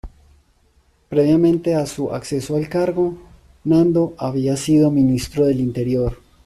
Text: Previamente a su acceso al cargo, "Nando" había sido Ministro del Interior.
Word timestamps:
Previamente 1.09 1.75
a 1.75 1.85
su 1.85 2.09
acceso 2.11 2.55
al 2.55 2.67
cargo, 2.67 3.13
"Nando" 3.65 4.15
había 4.17 4.57
sido 4.57 4.89
Ministro 4.89 5.45
del 5.45 5.59
Interior. 5.59 6.17